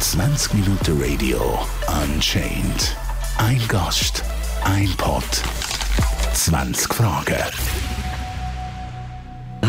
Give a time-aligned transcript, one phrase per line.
[0.00, 1.58] 20 Minuten Radio
[2.02, 2.96] Unchained.
[3.36, 4.24] Ein Gast,
[4.64, 5.22] ein Pod,
[6.32, 7.89] 20 Fragen.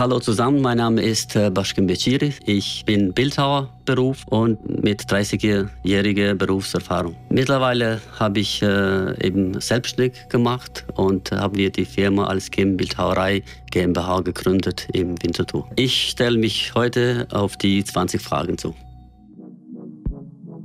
[0.01, 2.33] Hallo zusammen, mein Name ist äh, Bashkim Beciri.
[2.47, 7.15] Ich bin Bildhauerberuf und mit 30-jähriger Berufserfahrung.
[7.29, 13.43] Mittlerweile habe ich äh, eben selbstständig gemacht und haben wir die Firma als Kim Bildhauerei
[13.69, 15.69] GmbH gegründet im Winterthur.
[15.75, 18.73] Ich stelle mich heute auf die 20 Fragen zu.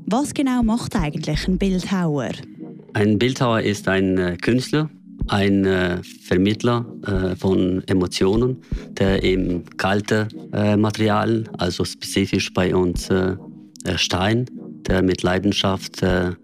[0.07, 2.31] Was genau macht eigentlich ein Bildhauer?
[2.95, 4.89] Ein Bildhauer ist ein äh, Künstler,
[5.29, 13.11] ein äh, Vermittler äh, von Emotionen, der eben kalte äh, Materialien, also spezifisch bei uns
[13.11, 13.37] äh,
[13.97, 14.47] Stein,
[14.87, 16.35] der mit Leidenschaft äh, äh,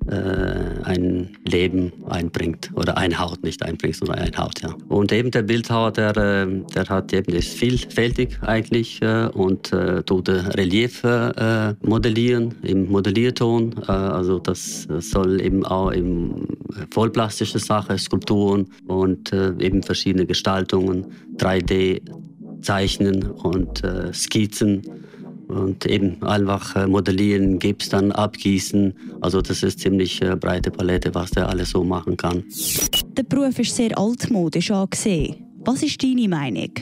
[0.84, 4.74] ein Leben einbringt oder einhaut, nicht einbringt, sondern einhaut, ja.
[4.88, 10.02] Und eben der Bildhauer, der, äh, der hat eben ist vielfältig eigentlich äh, und äh,
[10.02, 13.74] tut Relief äh, modellieren im Modellierton.
[13.88, 16.46] Äh, also das soll eben auch im
[16.92, 22.02] vollplastische Sache, Skulpturen und äh, eben verschiedene Gestaltungen, 3D
[22.62, 24.82] zeichnen und äh, Skizzen
[25.52, 28.94] und eben einfach äh, modellieren, Gips dann abgießen.
[29.20, 32.44] Also das ist ziemlich äh, breite Palette, was der alles so machen kann.
[33.16, 35.36] Der Beruf ist sehr altmodisch angesehen.
[35.64, 36.72] Was ist deine Meinung?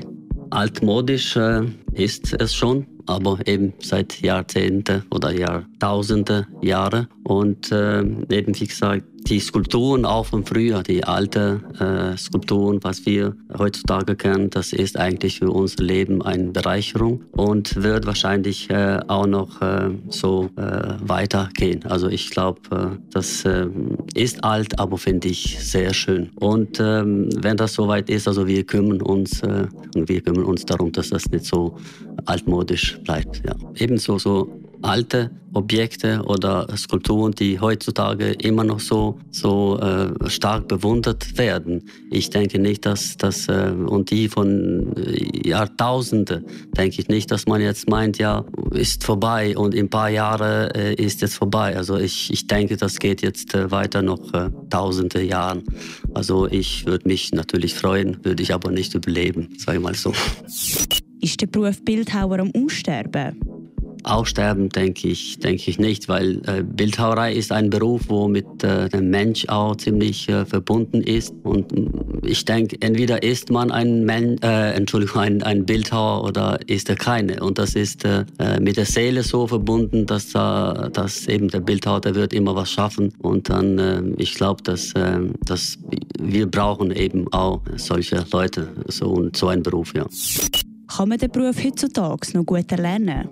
[0.50, 7.08] Altmodisch äh, ist es schon, aber eben seit Jahrzehnten oder Jahrtausende Jahre.
[7.24, 13.04] Und äh, eben wie gesagt, die Skulpturen auch von früher, die alten äh, Skulpturen, was
[13.06, 19.00] wir heutzutage kennen, das ist eigentlich für unser Leben eine Bereicherung und wird wahrscheinlich äh,
[19.08, 21.84] auch noch äh, so äh, weitergehen.
[21.84, 23.66] Also ich glaube, äh, das äh,
[24.14, 26.30] ist alt, aber finde ich sehr schön.
[26.36, 30.92] Und ähm, wenn das soweit ist, also wir kümmern uns und wir kümmern uns darum,
[30.92, 31.76] dass das nicht so
[32.30, 33.42] altmodisch bleibt.
[33.44, 33.54] Ja.
[33.76, 34.48] Ebenso so
[34.82, 41.88] alte Objekte oder Skulpturen, die heutzutage immer noch so, so äh, stark bewundert werden.
[42.10, 46.44] Ich denke nicht, dass das, äh, und die von äh, Jahrtausende,
[46.76, 50.70] denke ich nicht, dass man jetzt meint, ja, ist vorbei und in ein paar Jahren
[50.70, 51.76] äh, ist jetzt vorbei.
[51.76, 55.64] Also ich, ich denke, das geht jetzt äh, weiter noch äh, tausende Jahren.
[56.14, 60.12] Also ich würde mich natürlich freuen, würde ich aber nicht überleben, sage ich mal so.
[61.22, 63.38] Ist der Beruf Bildhauer am Aussterben?
[64.04, 68.88] Aussterben denke ich, denke ich nicht, weil äh, Bildhauerei ist ein Beruf, wo mit äh,
[68.88, 71.34] dem Mensch auch ziemlich äh, verbunden ist.
[71.42, 76.58] Und mm, ich denke, entweder ist man ein, Men äh, Entschuldigung, ein, ein Bildhauer oder
[76.66, 77.42] ist er keine.
[77.42, 82.00] Und das ist äh, äh, mit der Seele so verbunden, dass, dass eben der Bildhauer
[82.00, 83.12] der wird immer was schaffen.
[83.18, 84.94] Und dann, ich glaube, dass,
[85.44, 85.78] dass
[86.18, 90.06] wir brauchen eben auch solche Leute, so, so einen Beruf, ja.
[90.96, 93.28] Kann man den Beruf heutzutage noch gut erlernen?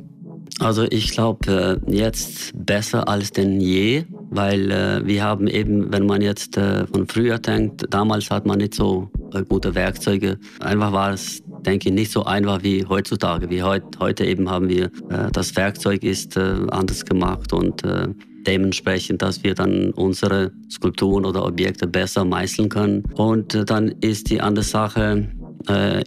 [0.61, 6.07] Also ich glaube äh, jetzt besser als denn je, weil äh, wir haben eben, wenn
[6.07, 9.11] man jetzt äh, von früher denkt, damals hat man nicht so
[9.49, 10.39] gute Werkzeuge.
[10.61, 13.51] Einfach war es, denke ich, nicht so einfach wie heutzutage.
[13.51, 14.91] Wie heut, heute eben haben wir,
[15.33, 17.83] das Werkzeug ist anders gemacht und
[18.47, 23.05] dementsprechend, dass wir dann unsere Skulpturen oder Objekte besser meißeln können.
[23.17, 25.29] Und dann ist die andere Sache,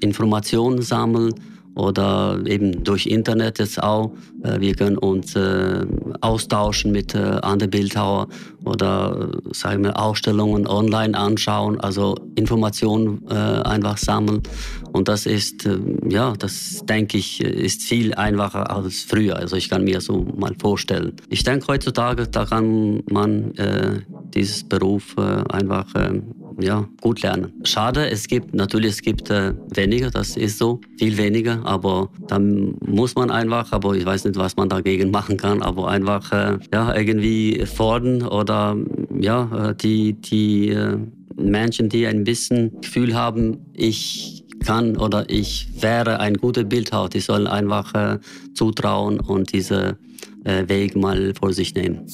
[0.02, 1.34] Informationen sammeln
[1.76, 4.12] oder eben durch Internet jetzt auch.
[4.44, 5.86] Äh, wir können uns äh,
[6.20, 8.28] austauschen mit äh, anderen Bildhauern
[8.66, 14.44] oder sagen wir Ausstellungen online anschauen, also Informationen einfach sammeln.
[14.92, 15.68] Und das ist,
[16.08, 19.38] ja, das denke ich, ist viel einfacher als früher.
[19.38, 21.14] Also ich kann mir so mal vorstellen.
[21.30, 24.02] Ich denke heutzutage, da kann man äh,
[24.36, 26.22] dieses Beruf äh, einfach äh,
[26.60, 27.54] ja, gut lernen.
[27.64, 32.76] Schade, es gibt natürlich es gibt äh, weniger, das ist so, viel weniger, aber dann
[32.86, 36.58] muss man einfach, aber ich weiß nicht, was man dagegen machen kann, aber einfach äh,
[36.74, 38.78] ja, irgendwie fordern oder
[39.20, 40.98] ja, äh, die, die äh,
[41.38, 47.20] Menschen, die ein bisschen Gefühl haben, ich kann oder ich wäre ein guter Bildhauer, die
[47.20, 48.20] sollen einfach äh,
[48.54, 49.98] zutrauen und diesen
[50.44, 52.06] äh, Weg mal vor sich nehmen.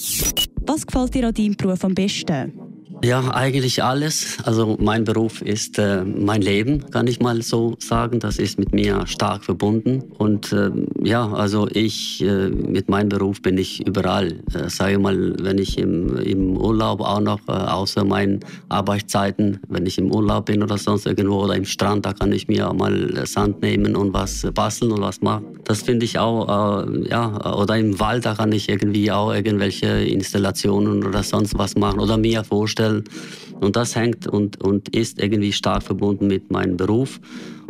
[0.66, 2.67] Was gefällt dir an deinem Beruf am besten?
[3.03, 4.38] Ja, eigentlich alles.
[4.44, 8.19] Also mein Beruf ist äh, mein Leben, kann ich mal so sagen.
[8.19, 10.03] Das ist mit mir stark verbunden.
[10.17, 10.71] Und äh,
[11.03, 14.39] ja, also ich äh, mit meinem Beruf bin ich überall.
[14.53, 18.39] Äh, sage mal, wenn ich im, im Urlaub auch noch, äh, außer meinen
[18.69, 22.47] Arbeitszeiten, wenn ich im Urlaub bin oder sonst irgendwo oder im Strand, da kann ich
[22.47, 25.59] mir auch mal Sand nehmen und was basteln und was machen.
[25.65, 29.88] Das finde ich auch, äh, ja, oder im Wald, da kann ich irgendwie auch irgendwelche
[29.88, 33.04] Installationen oder sonst was machen oder mir vorstellen vorstellen.
[33.60, 37.19] Und das hängt und, und ist irgendwie stark verbunden mit meinem Beruf.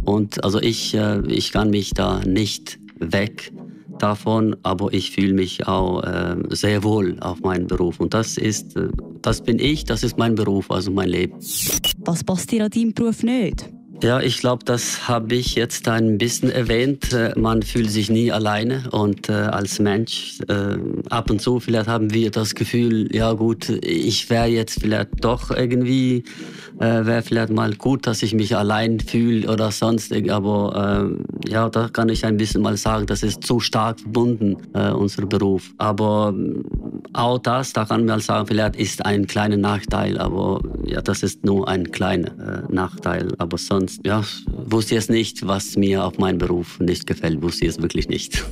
[0.04, 3.52] Und also ich, äh, ich kann mich da nicht weg
[4.00, 8.00] davon, aber ich fühle mich auch äh, sehr wohl auf meinen Beruf.
[8.00, 8.90] Und das ist, äh,
[9.22, 11.38] das bin ich, das ist mein Beruf, also mein Leben.
[12.00, 13.70] Was passt dir an deinem Beruf nicht?
[14.04, 17.14] Ja, ich glaube, das habe ich jetzt ein bisschen erwähnt.
[17.14, 20.78] Äh, man fühlt sich nie alleine und äh, als Mensch äh,
[21.10, 25.50] ab und zu vielleicht haben wir das Gefühl, ja gut, ich wäre jetzt vielleicht doch
[25.50, 26.24] irgendwie,
[26.80, 31.10] äh, wäre vielleicht mal gut, dass ich mich allein fühle oder sonst, aber
[31.48, 34.92] äh, ja, da kann ich ein bisschen mal sagen, das ist zu stark verbunden, äh,
[34.92, 35.74] unser Beruf.
[35.80, 36.36] Aber
[37.14, 41.44] auch das, da kann man sagen, vielleicht ist ein kleiner Nachteil, aber ja, das ist
[41.44, 44.24] nur ein kleiner Nachteil, aber sonst sonst ja,
[44.66, 48.07] wusste ich es nicht, was mir auf meinem Beruf nicht gefällt, wusste ich es wirklich
[48.10, 48.44] nicht.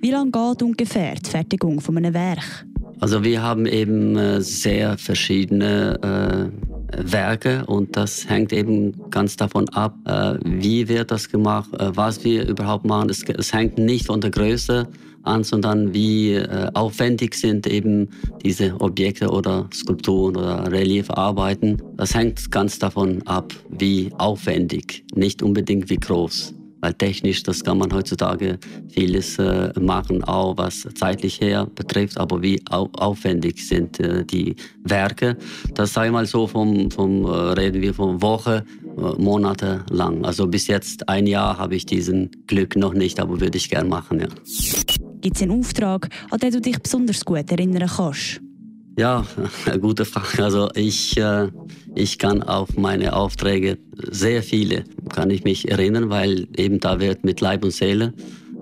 [0.00, 2.66] Wie lange geht ungefähr die Fertigung von einem Werk?
[3.00, 6.52] Also wir haben eben äh, sehr verschiedene
[6.92, 11.90] äh, Werke und das hängt eben ganz davon ab, äh, wie wird das gemacht, äh,
[11.94, 13.10] was wir überhaupt machen.
[13.10, 14.88] Es, es hängt nicht von der Größe
[15.22, 18.08] an, sondern wie äh, aufwendig sind eben
[18.44, 21.82] diese Objekte oder Skulpturen oder Reliefarbeiten.
[21.96, 26.54] Das hängt ganz davon ab, wie aufwendig, nicht unbedingt wie groß.
[26.80, 28.58] Weil technisch, das kann man heutzutage
[28.88, 34.56] vieles äh, machen, auch was zeitlich her betrifft, aber wie au aufwendig sind äh, die
[34.82, 35.36] Werke.
[35.74, 38.64] Das sei mal so, vom, vom reden wir von Woche,
[39.16, 40.24] Monate lang.
[40.24, 43.88] Also bis jetzt ein Jahr habe ich diesen Glück noch nicht, aber würde ich gern
[43.88, 44.28] machen, ja.
[45.22, 48.40] Gibt es einen Auftrag, an den du dich besonders gut erinnern kannst?
[48.98, 49.24] Ja,
[49.80, 50.42] gute Frage.
[50.42, 51.48] Also ich, äh,
[51.94, 53.78] ich kann auf meine Aufträge
[54.10, 54.82] sehr viele,
[55.14, 58.12] kann ich mich erinnern, weil eben da wird mit Leib und Seele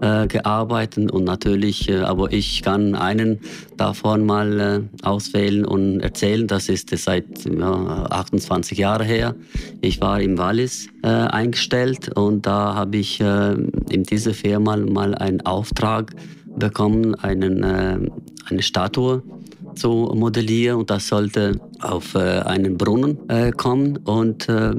[0.02, 3.40] äh, gearbeitet und natürlich, äh, aber ich kann einen
[3.76, 6.46] davon mal äh, auswählen und erzählen.
[6.46, 9.34] Das ist seit ja, 28 Jahren her.
[9.80, 16.14] Ich war im Wallis eingestellt und da habe ich in dieser Firma mal einen Auftrag
[16.56, 17.98] bekommen, einen, äh,
[18.46, 19.22] eine Statue
[19.74, 23.96] zu modellieren und das sollte auf äh, einen Brunnen äh, kommen.
[23.98, 24.74] Und äh,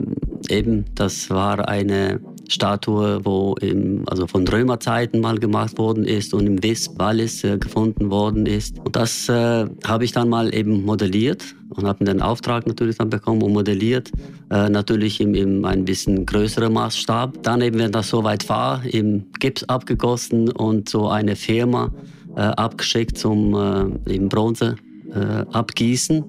[0.50, 2.20] eben das war eine
[2.52, 7.58] Statue, wo im, also von Römerzeiten mal gemacht worden ist und im Wisp Wallis äh,
[7.58, 8.80] gefunden worden ist.
[8.80, 13.10] Und das äh, habe ich dann mal eben modelliert und habe den Auftrag natürlich dann
[13.10, 14.12] bekommen und modelliert,
[14.50, 17.44] äh, natürlich im, im ein bisschen größeren Maßstab.
[17.44, 21.92] Dann eben, wenn das soweit war, im Gips abgegossen und so eine Firma
[22.36, 24.76] äh, abgeschickt zum äh, im Bronze
[25.14, 26.24] äh, abgießen.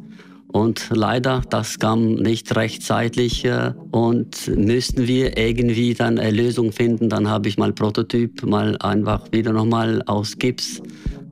[0.53, 7.09] Und leider, das kam nicht rechtzeitig äh, und müssten wir irgendwie dann eine Lösung finden.
[7.09, 10.83] Dann habe ich mal Prototyp mal einfach wieder nochmal aus Gips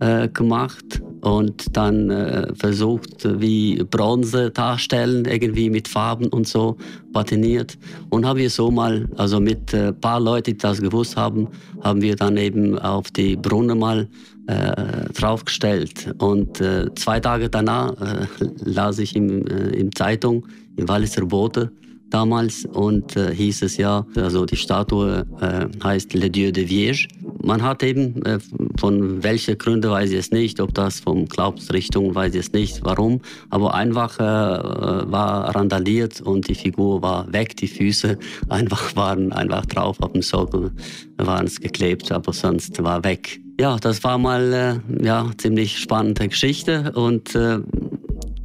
[0.00, 6.76] äh, gemacht und dann äh, versucht, wie Bronze darstellen, irgendwie mit Farben und so
[7.12, 7.78] patiniert.
[8.08, 11.48] Und haben wir so mal, also mit ein äh, paar Leuten, die das gewusst haben,
[11.82, 14.08] haben wir dann eben auf die Brunnen mal
[14.46, 16.14] äh, draufgestellt.
[16.18, 18.26] Und äh, zwei Tage danach äh,
[18.64, 20.46] las ich im, äh, im Zeitung,
[20.76, 21.70] im Walliser Bote
[22.10, 27.08] damals, und äh, hieß es ja, also die Statue äh, heißt Le Dieu de Vierge.
[27.42, 28.38] Man hat eben, äh,
[28.78, 32.80] von welchen Gründen weiß ich es nicht, ob das vom Glaubensrichtung weiß ich es nicht,
[32.82, 38.18] warum, aber einfach äh, war randaliert und die Figur war weg, die Füße
[38.48, 40.72] einfach waren einfach drauf auf dem Sockel,
[41.16, 46.28] waren es geklebt, aber sonst war weg ja, das war mal äh, ja ziemlich spannende
[46.28, 47.58] Geschichte und äh,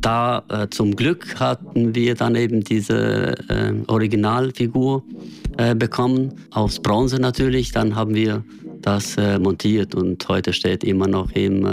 [0.05, 5.03] da äh, zum Glück hatten wir dann eben diese äh, Originalfigur
[5.57, 7.71] äh, bekommen aus Bronze natürlich.
[7.71, 8.43] Dann haben wir
[8.81, 11.67] das äh, montiert und heute steht immer noch im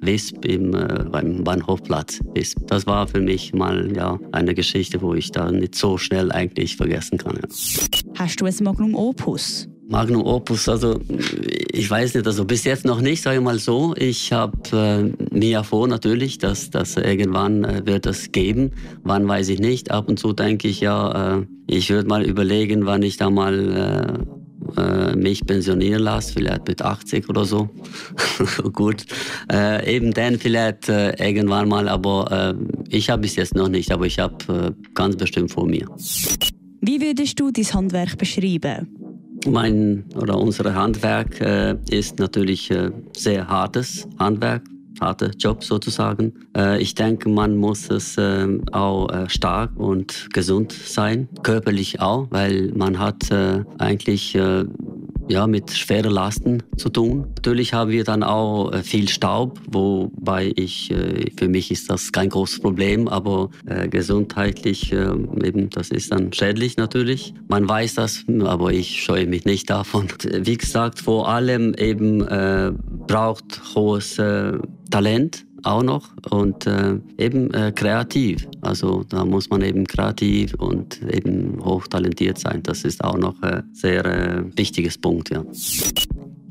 [0.00, 0.72] Wisp im,
[1.12, 2.58] beim Bahnhofplatz Wisp.
[2.66, 6.76] Das war für mich mal ja, eine Geschichte, wo ich da nicht so schnell eigentlich
[6.76, 7.36] vergessen kann.
[7.36, 7.48] Ja.
[8.18, 9.68] Hast du ein Magnum Opus?
[9.88, 10.98] Magnum Opus, also
[11.72, 13.94] ich weiß nicht, also bis jetzt noch nicht, sage ich mal so.
[13.96, 18.72] Ich habe äh, mir ja vor natürlich, dass das irgendwann äh, wird es geben.
[19.04, 19.92] Wann weiß ich nicht.
[19.92, 24.26] Ab und zu denke ich ja, äh, ich würde mal überlegen, wann ich da mal
[24.76, 27.70] äh, äh, mich pensionieren lasse, vielleicht mit 80 oder so.
[28.72, 29.04] Gut,
[29.52, 32.56] äh, eben dann vielleicht irgendwann mal, aber
[32.88, 35.86] ich habe bis jetzt noch nicht, aber ich habe ganz bestimmt vor mir.
[36.80, 39.05] Wie würdest du dein Handwerk beschreiben?
[39.46, 44.62] Mein oder unser Handwerk äh, ist natürlich äh, sehr hartes Handwerk,
[45.00, 46.32] harter Job sozusagen.
[46.56, 52.26] Äh, ich denke, man muss es äh, auch äh, stark und gesund sein, körperlich auch,
[52.30, 54.36] weil man hat äh, eigentlich
[55.28, 57.26] ja, mit schweren Lasten zu tun.
[57.36, 62.12] Natürlich haben wir dann auch äh, viel Staub, wobei ich, äh, für mich ist das
[62.12, 65.10] kein großes Problem, aber äh, gesundheitlich äh,
[65.44, 67.34] eben, das ist dann schädlich natürlich.
[67.48, 70.08] Man weiß das, aber ich scheue mich nicht davon.
[70.22, 72.18] Wie gesagt, vor allem eben
[73.06, 74.20] braucht hohes
[74.90, 78.48] Talent auch noch und äh, eben äh, kreativ.
[78.60, 82.62] Also da muss man eben kreativ und eben hochtalentiert sein.
[82.62, 85.30] Das ist auch noch ein sehr äh, wichtiges Punkt.
[85.30, 85.44] Ja.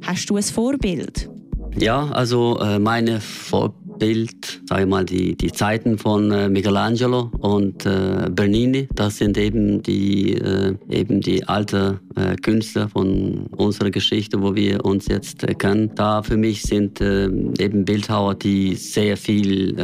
[0.01, 1.29] Hast du ein Vorbild?
[1.77, 7.31] Ja, also äh, meine Vorbild Bild, sage ich mal, die, die Zeiten von äh, Michelangelo
[7.39, 8.87] und äh, Bernini.
[8.93, 14.85] Das sind eben die, äh, eben die alten äh, Künstler von unserer Geschichte, wo wir
[14.85, 15.91] uns jetzt äh, kennen.
[15.95, 17.25] Da für mich sind äh,
[17.59, 19.75] eben Bildhauer, die sehr viel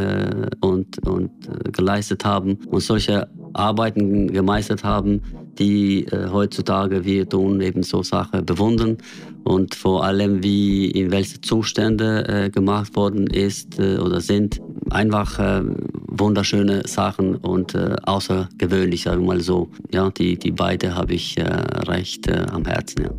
[0.61, 1.31] und, und
[1.71, 5.21] geleistet haben und solche Arbeiten gemeistert haben,
[5.59, 8.97] die äh, heutzutage wir tun eben so Sachen bewundern
[9.43, 15.39] und vor allem wie in welche Zustände äh, gemacht worden ist äh, oder sind einfach
[15.39, 15.63] äh,
[16.07, 21.37] wunderschöne Sachen und äh, außergewöhnlich sagen wir mal so ja die die beide habe ich
[21.37, 23.11] äh, recht am Herzen ja.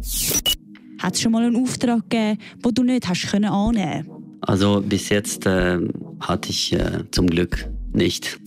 [0.99, 4.09] Hat es schon mal einen Auftrag gegeben, wo du nicht hast können annehmen?
[4.41, 6.77] Also bis jetzt hatte ich
[7.11, 8.39] zum Glück nicht.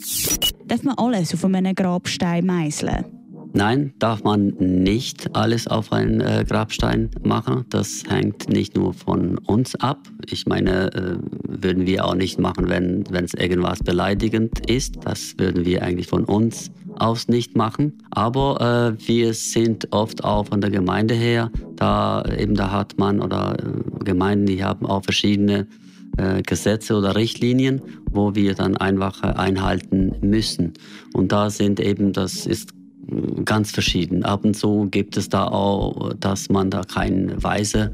[0.65, 3.05] Darf man alles auf einem Grabstein meißeln?
[3.55, 7.63] Nein, darf man nicht alles auf einen äh, Grabstein machen.
[7.69, 10.09] Das hängt nicht nur von uns ab.
[10.29, 14.97] Ich meine, äh, würden wir auch nicht machen, wenn es irgendwas beleidigend ist.
[15.05, 17.93] Das würden wir eigentlich von uns aus nicht machen.
[18.11, 23.21] Aber äh, wir sind oft auch von der Gemeinde her, da eben da hat man
[23.21, 25.65] oder äh, Gemeinden, die haben auch verschiedene
[26.17, 27.81] äh, Gesetze oder Richtlinien,
[28.11, 30.73] wo wir dann einfach einhalten müssen.
[31.13, 32.73] Und da sind eben, das ist
[33.43, 34.23] ganz verschieden.
[34.23, 37.89] Ab und zu gibt es da auch, dass man da keinen weißen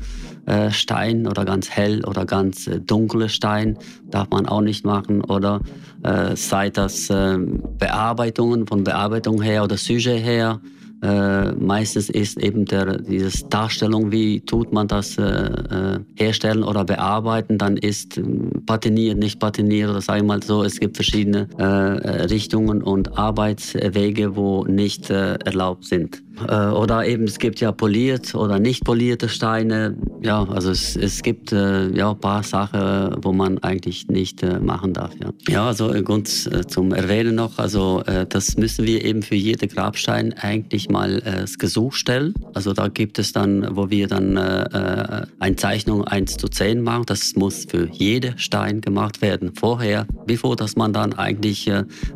[0.45, 3.77] äh, Stein oder ganz hell oder ganz äh, dunkle Stein
[4.09, 5.61] darf man auch nicht machen oder
[6.03, 10.59] äh, sei das äh, Bearbeitungen von Bearbeitung her oder Sujet her
[11.01, 16.86] äh, meistens ist eben der, diese Darstellung, wie tut man das äh, äh herstellen oder
[16.86, 21.48] bearbeiten, dann ist ähm, patiniert, nicht patiniert oder sage ich mal so, es gibt verschiedene
[21.58, 26.22] äh, äh, Richtungen und Arbeitswege, wo nicht äh, erlaubt sind.
[26.47, 29.95] Äh, oder eben es gibt ja poliert oder nicht polierte Steine.
[30.21, 34.59] Ja, also es, es gibt äh, ja ein paar Sachen, wo man eigentlich nicht äh,
[34.59, 35.11] machen darf.
[35.21, 40.33] Ja, ja also ganz zum Erwähnen noch, also das müssen wir eben für jeden Grabstein
[40.33, 42.33] eigentlich mal das Gesuch stellen.
[42.53, 47.03] Also da gibt es dann, wo wir dann eine Zeichnung 1 zu 10 machen.
[47.07, 49.53] Das muss für jeden Stein gemacht werden.
[49.55, 51.69] Vorher, bevor das man dann eigentlich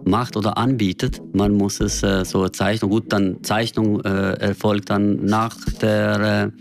[0.03, 6.51] macht oder anbietet, man muss es so eine gut, dann Zeichnung erfolgt dann nach der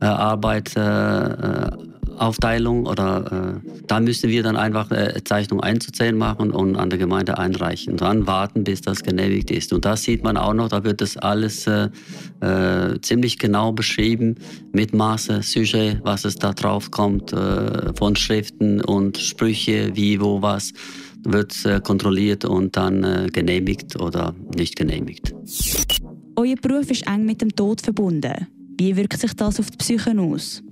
[0.00, 1.70] äh, Arbeit äh,
[2.20, 6.76] Aufteilung oder äh, da müssen wir dann einfach äh, Zeichnung 1 zu 10 machen und
[6.76, 7.96] an der Gemeinde einreichen.
[7.96, 9.72] Dann warten, bis das genehmigt ist.
[9.72, 11.88] Und das sieht man auch noch, da wird das alles äh,
[12.40, 14.36] äh, ziemlich genau beschrieben
[14.72, 20.42] mit Maße, Sujet, was es da drauf kommt, äh, von Schriften und Sprüche, wie, wo,
[20.42, 20.74] was
[21.24, 25.34] wird äh, kontrolliert und dann genehmigt oder nicht genehmigt.
[26.40, 28.46] Euer Beruf ist eng mit dem Tod verbunden.
[28.78, 30.62] Wie wirkt sich das auf die Psyche aus?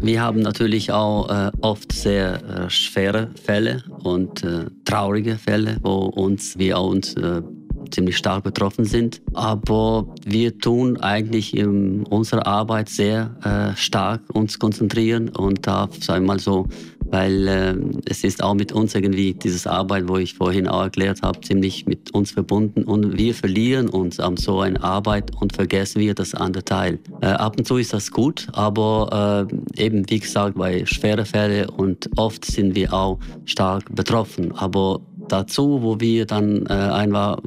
[0.00, 6.06] Wir haben natürlich auch äh, oft sehr äh, schwere Fälle und äh, traurige Fälle, wo
[6.06, 7.42] uns, wir auch uns äh,
[7.90, 9.20] ziemlich stark betroffen sind.
[9.34, 16.24] Aber wir tun eigentlich in unserer Arbeit sehr äh, stark uns konzentrieren und da, sagen
[16.24, 16.68] wir mal so,
[17.10, 17.74] weil äh,
[18.06, 21.86] es ist auch mit uns irgendwie dieses Arbeit, wo ich vorhin auch erklärt habe, ziemlich
[21.86, 26.34] mit uns verbunden und wir verlieren uns an so einer Arbeit und vergessen wir das
[26.34, 26.98] andere Teil.
[27.20, 31.68] Äh, ab und zu ist das gut, aber äh, eben wie gesagt bei schweren Fällen
[31.68, 34.52] und oft sind wir auch stark betroffen.
[34.52, 37.38] Aber dazu, wo wir dann äh, einfach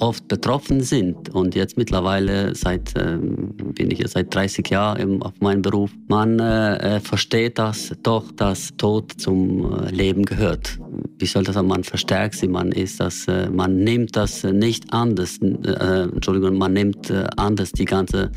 [0.00, 5.32] oft betroffen sind und jetzt mittlerweile seit äh, bin ich jetzt seit 30 Jahren auf
[5.40, 10.78] meinem Beruf, man äh, äh, versteht das doch, dass Tod zum äh, Leben gehört.
[11.18, 11.68] Wie soll das sagen?
[11.68, 17.12] Man verstärkt sie, man ist das, äh, man nimmt das nicht anders, Entschuldigung, man nimmt
[17.36, 18.30] anders die ganze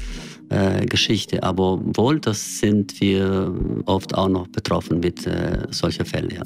[0.88, 1.42] Geschichte.
[1.42, 3.54] Aber wohl, das sind wir
[3.86, 5.28] oft auch noch betroffen mit
[5.72, 6.30] solchen Fällen.
[6.30, 6.44] Ja.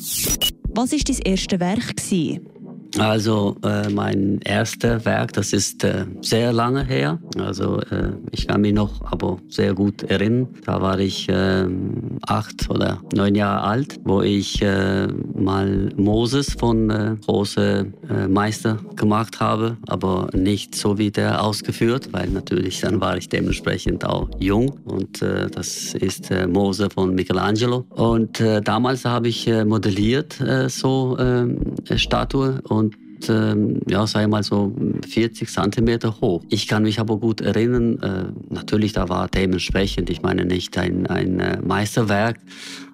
[0.78, 1.96] Was war dein erstes Werk?
[1.96, 2.57] Gewesen?
[3.00, 7.20] Also äh, mein erstes Werk, das ist äh, sehr lange her.
[7.40, 10.48] Also äh, ich kann mich noch aber sehr gut erinnern.
[10.66, 16.90] Da war ich ähm, acht oder neun Jahre alt, wo ich äh, mal Moses von
[16.90, 23.00] äh, große äh, Meister gemacht habe, aber nicht so wie der ausgeführt, weil natürlich dann
[23.00, 27.86] war ich dementsprechend auch jung und äh, das ist äh, Mose von Michelangelo.
[27.90, 32.87] Und damals habe ich modelliert so äh, Statue und
[33.30, 34.74] ähm, ja, sei mal so
[35.08, 36.44] 40 Zentimeter hoch.
[36.50, 41.08] Ich kann mich aber gut erinnern, äh, natürlich, da war dementsprechend, ich meine nicht ein,
[41.08, 42.40] ein äh, Meisterwerk,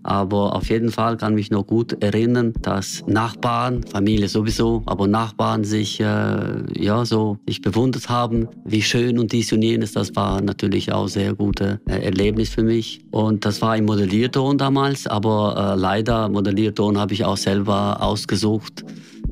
[0.03, 5.63] aber auf jeden Fall kann mich noch gut erinnern, dass Nachbarn, Familie sowieso, aber Nachbarn
[5.63, 9.93] sich äh, ja so sich bewundert haben, wie schön und dies und jenes.
[9.93, 13.01] Das war natürlich auch sehr gutes äh, Erlebnis für mich.
[13.11, 18.83] Und das war im Modellierton damals, aber äh, leider Modellierton habe ich auch selber ausgesucht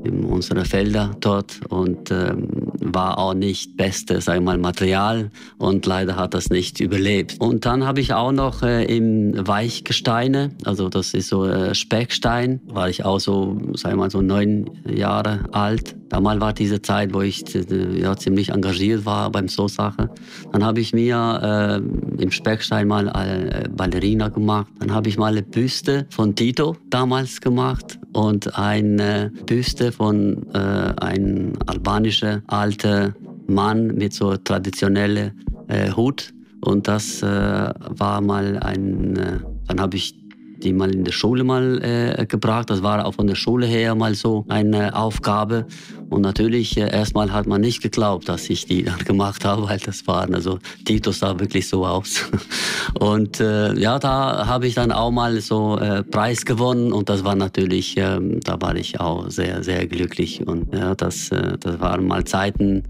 [0.04, 2.48] in unsere Felder dort und ähm,
[2.84, 7.36] war auch nicht beste, sag mal, Material und leider hat das nicht überlebt.
[7.40, 12.60] Und dann habe ich auch noch äh, im Weichgesteine, also das ist so äh, Speckstein,
[12.66, 15.96] war ich auch so, sag mal, so neun Jahre alt.
[16.12, 20.10] Damals war diese Zeit, wo ich äh, ja, ziemlich engagiert war beim So-Sache.
[20.52, 24.68] Dann habe ich mir äh, im Speckstein mal äh, Ballerina gemacht.
[24.78, 31.54] Dann habe ich mal eine Büste von Tito damals gemacht und eine Büste von einem
[31.66, 32.42] albanischen
[32.72, 33.14] alten
[33.46, 36.32] Mann mit so traditionellen äh, Hut.
[36.64, 40.14] Und das äh, war mal ein, äh, dann habe ich
[40.62, 42.70] die mal in der Schule mal äh, gebracht.
[42.70, 45.66] Das war auch von der Schule her mal so eine Aufgabe.
[46.10, 49.78] Und natürlich, äh, erstmal hat man nicht geglaubt, dass ich die dann gemacht habe, weil
[49.78, 52.24] das waren, also Tito sah wirklich so aus.
[52.98, 57.24] Und äh, ja, da habe ich dann auch mal so äh, Preis gewonnen und das
[57.24, 60.46] war natürlich, ähm, da war ich auch sehr, sehr glücklich.
[60.46, 62.82] Und ja, das, äh, das waren mal Zeiten.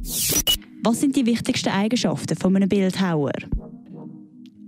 [0.83, 3.33] Was sind die wichtigsten Eigenschaften von einem Bildhauer?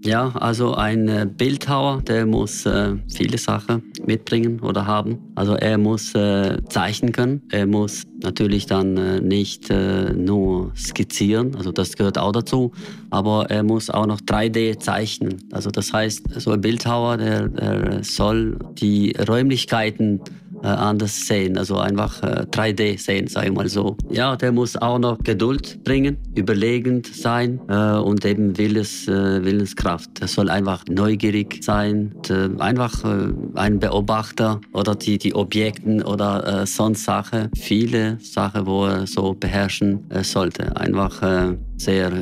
[0.04, 5.32] Ja, also ein äh, Bildhauer, der muss äh, viele Sachen mitbringen oder haben.
[5.34, 7.40] Also er muss äh, zeichnen können.
[7.50, 12.72] Er muss natürlich dann äh, nicht äh, nur skizzieren, also das gehört auch dazu,
[13.08, 15.42] aber er muss auch noch 3D zeichnen.
[15.52, 20.20] Also das heißt, so ein Bildhauer, der, der soll die Räumlichkeiten
[20.62, 23.96] äh, anders sehen, also einfach äh, 3D sehen, sage ich mal so.
[24.10, 30.20] Ja, der muss auch noch Geduld bringen, überlegend sein äh, und eben Willens, äh, Willenskraft.
[30.20, 36.02] Er soll einfach neugierig sein, und, äh, einfach äh, ein Beobachter oder die, die Objekten
[36.02, 40.76] oder sonst Sachen, viele Sachen, wo er so beherrschen sollte.
[40.76, 42.12] Einfach sehr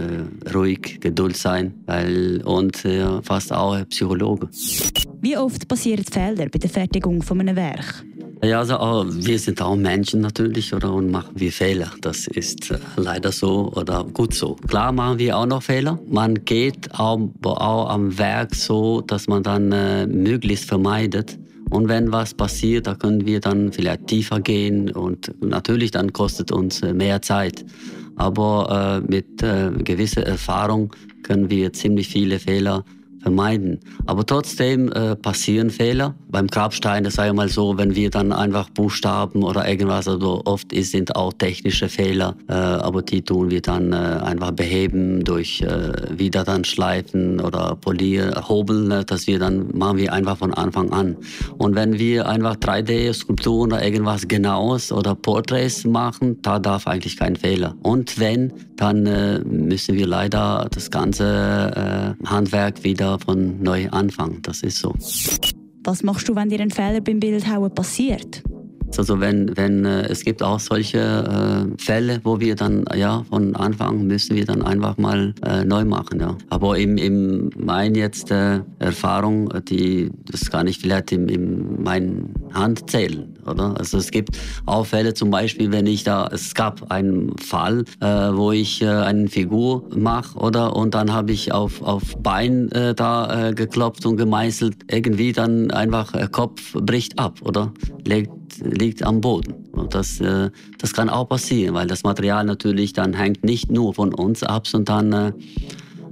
[0.54, 2.76] ruhig, Geduld sein weil, und
[3.22, 4.48] fast auch Psychologe.
[5.20, 8.04] Wie oft passieren Fehler bei der Fertigung von einem Werk?
[8.44, 11.92] Ja, also auch, wir sind auch Menschen natürlich oder und machen wir Fehler.
[12.00, 14.56] Das ist äh, leider so oder gut so.
[14.66, 16.00] Klar machen wir auch noch Fehler.
[16.08, 21.38] Man geht auch, auch am Werk so, dass man dann äh, möglichst vermeidet.
[21.70, 26.50] Und wenn was passiert, da können wir dann vielleicht tiefer gehen und natürlich dann kostet
[26.50, 27.64] uns äh, mehr Zeit.
[28.16, 32.84] Aber äh, mit äh, gewisser Erfahrung können wir ziemlich viele Fehler
[33.22, 33.80] vermeiden.
[34.06, 36.14] Aber trotzdem äh, passieren Fehler.
[36.28, 40.42] Beim Grabstein, das sei ja mal so, wenn wir dann einfach Buchstaben oder irgendwas, also
[40.44, 45.62] oft sind auch technische Fehler, äh, aber die tun wir dann äh, einfach beheben durch
[45.62, 50.52] äh, wieder dann schleifen oder polieren, hobeln, äh, dass wir dann machen wir einfach von
[50.52, 51.16] Anfang an.
[51.58, 57.36] Und wenn wir einfach 3D-Skulpturen oder irgendwas genaues oder Porträts machen, da darf eigentlich kein
[57.36, 57.74] Fehler.
[57.82, 64.40] Und wenn, dann äh, müssen wir leider das ganze äh, Handwerk wieder von neu anfangen.
[64.42, 64.94] Das ist so.
[65.84, 68.42] Was machst du, wenn dir ein Fehler beim Bildhauen passiert?
[68.98, 73.56] Also wenn, wenn äh, es gibt auch solche äh, Fälle, wo wir dann ja von
[73.56, 76.20] Anfang müssen wir dann einfach mal äh, neu machen.
[76.20, 76.36] Ja.
[76.50, 82.34] Aber im, im mein jetzt äh, Erfahrung, die das kann ich vielleicht in, in meinen
[82.52, 83.74] Hand zählen, oder?
[83.78, 88.06] Also es gibt auch Fälle, zum Beispiel, wenn ich da es gab einen Fall, äh,
[88.06, 94.04] wo ich eine Figur mache, oder und dann habe ich auf auf Bein da geklopft
[94.06, 97.72] und gemeißelt, irgendwie dann einfach Kopf bricht ab, oder
[98.04, 98.30] legt
[98.62, 99.54] liegt am Boden.
[99.72, 103.94] Und das, äh, das kann auch passieren, weil das Material natürlich dann hängt nicht nur
[103.94, 105.32] von uns ab, sondern äh,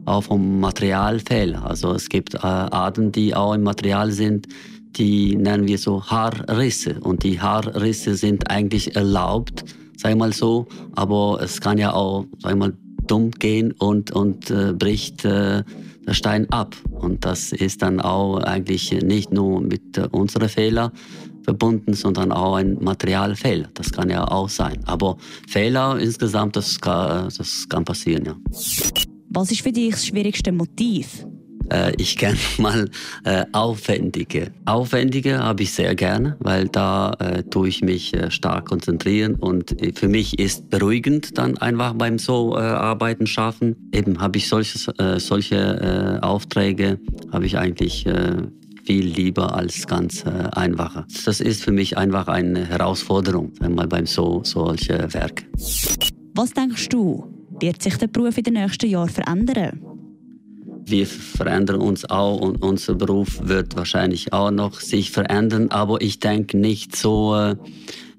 [0.05, 1.65] auch vom Materialfehler.
[1.65, 4.49] Also es gibt äh, Arten, die auch im Material sind,
[4.97, 6.99] die nennen wir so Haarrisse.
[7.01, 9.65] Und die Haarrisse sind eigentlich erlaubt,
[9.97, 12.73] sag mal so, aber es kann ja auch, sag mal,
[13.07, 15.27] dumm gehen und, und bricht
[16.15, 16.77] Stein ab.
[16.91, 20.93] Und das ist dann auch eigentlich nicht nur mit unseren Fehlern
[21.45, 23.69] verbunden, sondern auch ein Materialfehler.
[23.75, 24.79] Das kann ja auch sein.
[24.87, 25.17] Aber
[25.49, 28.37] Fehler insgesamt, das kann, das kann passieren, ja.
[29.31, 31.25] Was ist für dich das schwierigste Motiv?
[31.71, 32.91] Äh, ich kenne mal
[33.25, 34.53] äh, Aufwendige.
[34.65, 39.77] Aufwendige habe ich sehr gerne, weil da äh, tue ich mich äh, stark konzentrieren und
[39.95, 43.91] für mich ist beruhigend dann einfach beim so äh, Arbeiten schaffen.
[43.93, 46.99] Eben habe ich solches, äh, solche Aufträge,
[47.33, 48.07] habe ich eigentlich
[48.85, 51.05] viel lieber als ganz einfache.
[51.25, 55.45] Das ist für mich einfach eine Herausforderung, einmal beim so solche Werke.
[56.35, 57.27] Was denkst du,
[57.61, 59.90] wird sich der Beruf in den nächsten Jahren verändern?
[60.91, 66.21] Wir verändern uns auch und unser Beruf wird wahrscheinlich auch noch sich verändern, aber ich
[66.21, 67.57] denke nicht so äh,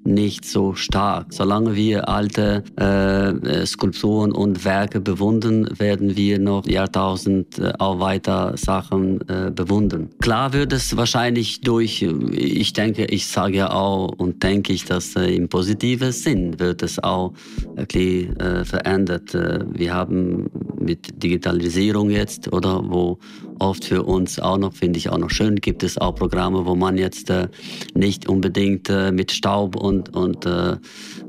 [0.03, 1.27] nicht so stark.
[1.29, 8.57] Solange wir alte äh, Skulpturen und Werke bewundern, werden wir noch Jahrtausend äh, auch weiter
[8.57, 10.09] Sachen äh, bewundern.
[10.21, 15.15] Klar wird es wahrscheinlich durch, ich denke, ich sage ja auch und denke ich, dass
[15.15, 17.33] äh, im positiven Sinn wird es auch
[17.75, 19.35] wirklich äh, verändert.
[19.35, 23.19] Äh, wir haben mit Digitalisierung jetzt oder wo
[23.61, 26.75] oft für uns auch noch, finde ich auch noch schön, gibt es auch Programme, wo
[26.75, 27.47] man jetzt äh,
[27.93, 30.77] nicht unbedingt äh, mit Staub und, und äh,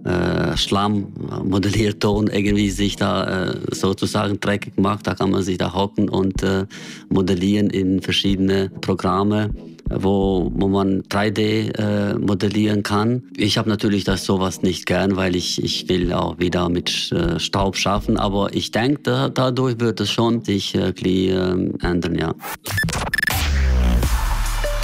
[0.05, 1.13] äh Schlamm,
[1.45, 5.07] Modellierton irgendwie sich da äh, sozusagen dreckig macht.
[5.07, 6.67] Da kann man sich da hocken und äh,
[7.09, 9.51] modellieren in verschiedene Programme
[9.99, 13.25] wo, wo man 3D äh, modellieren kann.
[13.37, 17.39] Ich habe natürlich das sowas nicht gern, weil ich, ich will auch wieder mit äh,
[17.39, 18.17] Staub schaffen.
[18.17, 22.35] Aber ich denke, da, dadurch wird es schon sich äh, äh, ändern, ja.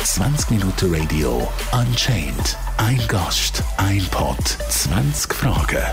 [0.04, 2.56] 20 Minuten Radio Unchained.
[2.78, 5.84] Ein Gast, ein Pod, 20 Fragen.